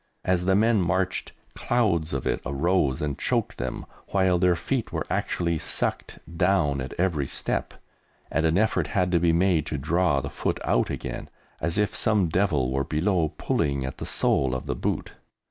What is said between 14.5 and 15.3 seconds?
of the boot.